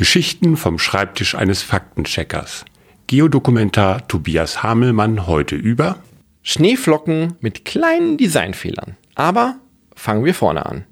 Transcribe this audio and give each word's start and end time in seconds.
Geschichten 0.00 0.56
vom 0.56 0.78
Schreibtisch 0.78 1.34
eines 1.34 1.62
Faktencheckers. 1.62 2.64
Geodokumentar 3.06 4.08
Tobias 4.08 4.62
Hamelmann 4.62 5.26
heute 5.26 5.56
über 5.56 5.98
Schneeflocken 6.42 7.34
mit 7.40 7.66
kleinen 7.66 8.16
Designfehlern. 8.16 8.96
Aber 9.14 9.56
fangen 9.94 10.24
wir 10.24 10.32
vorne 10.32 10.64
an. 10.64 10.86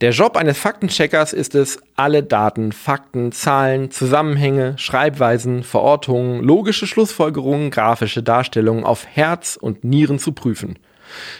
Der 0.00 0.10
Job 0.10 0.36
eines 0.36 0.58
Faktencheckers 0.58 1.32
ist 1.32 1.54
es, 1.54 1.78
alle 1.94 2.24
Daten, 2.24 2.72
Fakten, 2.72 3.30
Zahlen, 3.30 3.92
Zusammenhänge, 3.92 4.76
Schreibweisen, 4.76 5.62
Verortungen, 5.62 6.42
logische 6.42 6.88
Schlussfolgerungen, 6.88 7.70
grafische 7.70 8.24
Darstellungen 8.24 8.82
auf 8.82 9.06
Herz 9.06 9.56
und 9.56 9.84
Nieren 9.84 10.18
zu 10.18 10.32
prüfen. 10.32 10.80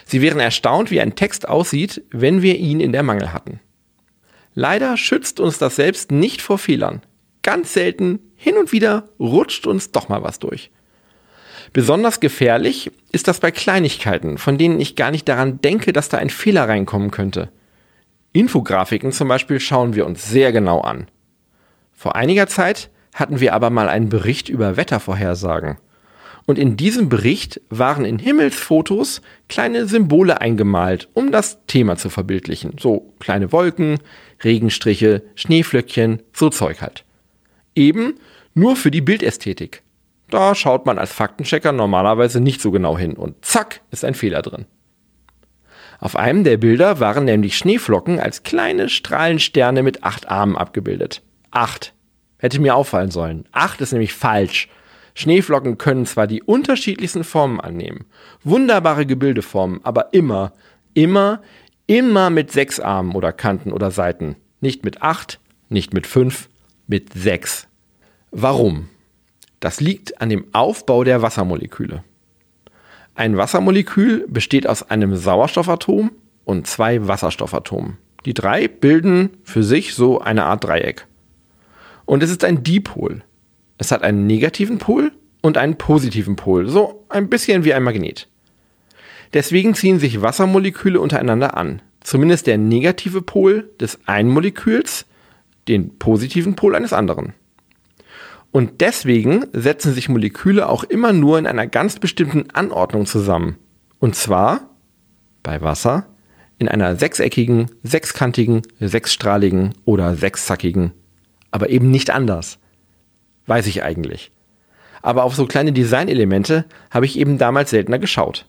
Sie 0.05 0.21
wären 0.21 0.39
erstaunt, 0.39 0.89
wie 0.89 1.01
ein 1.01 1.15
Text 1.15 1.49
aussieht, 1.49 2.01
wenn 2.11 2.41
wir 2.41 2.55
ihn 2.55 2.79
in 2.79 2.93
der 2.93 3.03
Mangel 3.03 3.33
hatten. 3.33 3.59
Leider 4.53 4.97
schützt 4.97 5.39
uns 5.39 5.57
das 5.57 5.75
selbst 5.75 6.11
nicht 6.11 6.41
vor 6.41 6.57
Fehlern. 6.57 7.01
Ganz 7.43 7.73
selten, 7.73 8.19
hin 8.35 8.57
und 8.57 8.71
wieder 8.71 9.09
rutscht 9.19 9.67
uns 9.67 9.91
doch 9.91 10.09
mal 10.09 10.23
was 10.23 10.39
durch. 10.39 10.71
Besonders 11.71 12.19
gefährlich 12.19 12.91
ist 13.11 13.27
das 13.27 13.39
bei 13.39 13.51
Kleinigkeiten, 13.51 14.37
von 14.37 14.57
denen 14.57 14.79
ich 14.79 14.95
gar 14.95 15.11
nicht 15.11 15.27
daran 15.27 15.61
denke, 15.61 15.93
dass 15.93 16.09
da 16.09 16.17
ein 16.17 16.29
Fehler 16.29 16.67
reinkommen 16.67 17.11
könnte. 17.11 17.51
Infografiken 18.33 19.11
zum 19.11 19.27
Beispiel 19.27 19.59
schauen 19.59 19.95
wir 19.95 20.05
uns 20.05 20.29
sehr 20.29 20.51
genau 20.51 20.81
an. 20.81 21.07
Vor 21.93 22.15
einiger 22.15 22.47
Zeit 22.47 22.89
hatten 23.13 23.39
wir 23.39 23.53
aber 23.53 23.69
mal 23.69 23.89
einen 23.89 24.09
Bericht 24.09 24.49
über 24.49 24.77
Wettervorhersagen. 24.77 25.77
Und 26.49 26.57
in 26.57 26.77
diesem 26.77 27.09
Bericht 27.09 27.61
waren 27.69 28.05
in 28.05 28.17
Himmelsfotos 28.17 29.21
kleine 29.49 29.85
Symbole 29.85 30.41
eingemalt, 30.41 31.07
um 31.13 31.31
das 31.31 31.63
Thema 31.67 31.95
zu 31.95 32.09
verbildlichen. 32.09 32.77
So 32.79 33.13
kleine 33.19 33.51
Wolken, 33.51 33.99
Regenstriche, 34.43 35.21
Schneeflöckchen, 35.35 36.23
so 36.33 36.49
Zeug 36.49 36.81
halt. 36.81 37.05
Eben 37.75 38.15
nur 38.55 38.75
für 38.75 38.89
die 38.89 39.01
Bildästhetik. 39.01 39.83
Da 40.31 40.55
schaut 40.55 40.87
man 40.87 40.97
als 40.97 41.13
Faktenchecker 41.13 41.71
normalerweise 41.71 42.39
nicht 42.39 42.61
so 42.61 42.71
genau 42.71 42.97
hin 42.97 43.13
und 43.13 43.45
zack 43.45 43.81
ist 43.91 44.03
ein 44.03 44.15
Fehler 44.15 44.41
drin. 44.41 44.65
Auf 45.99 46.15
einem 46.15 46.43
der 46.43 46.57
Bilder 46.57 46.99
waren 46.99 47.25
nämlich 47.25 47.59
Schneeflocken 47.59 48.19
als 48.19 48.41
kleine 48.41 48.89
Strahlensterne 48.89 49.83
mit 49.83 50.03
acht 50.03 50.27
Armen 50.27 50.57
abgebildet. 50.57 51.21
Acht. 51.51 51.93
Hätte 52.39 52.59
mir 52.59 52.73
auffallen 52.73 53.11
sollen. 53.11 53.45
Acht 53.51 53.81
ist 53.81 53.91
nämlich 53.91 54.13
falsch. 54.13 54.67
Schneeflocken 55.15 55.77
können 55.77 56.05
zwar 56.05 56.27
die 56.27 56.43
unterschiedlichsten 56.43 57.23
Formen 57.23 57.59
annehmen, 57.59 58.05
wunderbare 58.43 59.05
Gebildeformen, 59.05 59.81
aber 59.83 60.13
immer, 60.13 60.53
immer, 60.93 61.41
immer 61.87 62.29
mit 62.29 62.51
sechs 62.51 62.79
Armen 62.79 63.15
oder 63.15 63.31
Kanten 63.31 63.71
oder 63.71 63.91
Seiten. 63.91 64.35
Nicht 64.61 64.83
mit 64.83 65.01
acht, 65.01 65.39
nicht 65.69 65.93
mit 65.93 66.07
fünf, 66.07 66.49
mit 66.87 67.13
sechs. 67.13 67.67
Warum? 68.31 68.89
Das 69.59 69.81
liegt 69.81 70.21
an 70.21 70.29
dem 70.29 70.45
Aufbau 70.53 71.03
der 71.03 71.21
Wassermoleküle. 71.21 72.03
Ein 73.15 73.35
Wassermolekül 73.35 74.25
besteht 74.29 74.67
aus 74.67 74.89
einem 74.89 75.15
Sauerstoffatom 75.15 76.11
und 76.45 76.67
zwei 76.67 77.07
Wasserstoffatomen. 77.07 77.97
Die 78.25 78.33
drei 78.33 78.67
bilden 78.67 79.37
für 79.43 79.63
sich 79.63 79.93
so 79.93 80.19
eine 80.19 80.45
Art 80.45 80.63
Dreieck. 80.63 81.05
Und 82.05 82.23
es 82.23 82.31
ist 82.31 82.43
ein 82.43 82.63
Dipol. 82.63 83.23
Es 83.79 83.91
hat 83.91 84.03
einen 84.03 84.27
negativen 84.27 84.77
Pol 84.77 85.13
und 85.41 85.57
einen 85.57 85.77
positiven 85.77 86.35
Pol, 86.35 86.67
so 86.67 87.05
ein 87.07 87.29
bisschen 87.29 87.63
wie 87.63 87.73
ein 87.73 87.81
Magnet. 87.81 88.27
Deswegen 89.33 89.73
ziehen 89.73 89.99
sich 89.99 90.21
Wassermoleküle 90.21 90.99
untereinander 90.99 91.55
an. 91.55 91.81
Zumindest 92.01 92.45
der 92.45 92.57
negative 92.57 93.21
Pol 93.21 93.69
des 93.79 93.99
einen 94.05 94.29
Moleküls, 94.29 95.05
den 95.69 95.97
positiven 95.97 96.55
Pol 96.55 96.75
eines 96.75 96.91
anderen. 96.91 97.33
Und 98.51 98.81
deswegen 98.81 99.45
setzen 99.53 99.93
sich 99.93 100.09
Moleküle 100.09 100.67
auch 100.67 100.83
immer 100.83 101.13
nur 101.13 101.39
in 101.39 101.47
einer 101.47 101.67
ganz 101.67 101.99
bestimmten 101.99 102.49
Anordnung 102.51 103.05
zusammen. 103.05 103.57
Und 103.99 104.15
zwar 104.15 104.71
bei 105.41 105.61
Wasser 105.61 106.07
in 106.57 106.67
einer 106.67 106.97
sechseckigen, 106.97 107.71
sechskantigen, 107.83 108.63
sechsstrahligen 108.79 109.73
oder 109.85 110.15
sechszackigen. 110.15 110.91
Aber 111.51 111.69
eben 111.69 111.91
nicht 111.91 112.09
anders 112.09 112.59
weiß 113.49 113.67
ich 113.67 113.83
eigentlich. 113.83 114.31
Aber 115.01 115.23
auf 115.23 115.35
so 115.35 115.45
kleine 115.45 115.73
Designelemente 115.73 116.65
habe 116.91 117.05
ich 117.05 117.17
eben 117.17 117.37
damals 117.37 117.71
seltener 117.71 117.99
geschaut. 117.99 118.45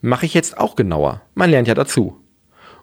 Mache 0.00 0.26
ich 0.26 0.34
jetzt 0.34 0.56
auch 0.58 0.76
genauer. 0.76 1.22
Man 1.34 1.50
lernt 1.50 1.68
ja 1.68 1.74
dazu. 1.74 2.18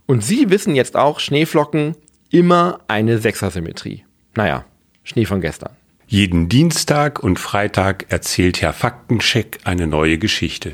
Und 0.05 0.23
Sie 0.23 0.49
wissen 0.49 0.75
jetzt 0.75 0.95
auch, 0.95 1.19
Schneeflocken 1.19 1.95
immer 2.29 2.79
eine 2.87 3.17
Sechsersymmetrie. 3.17 4.03
Naja, 4.35 4.65
Schnee 5.03 5.25
von 5.25 5.41
gestern. 5.41 5.71
Jeden 6.07 6.47
Dienstag 6.47 7.21
und 7.21 7.39
Freitag 7.39 8.05
erzählt 8.09 8.61
Herr 8.61 8.73
Faktencheck 8.73 9.59
eine 9.63 9.87
neue 9.87 10.17
Geschichte. 10.17 10.73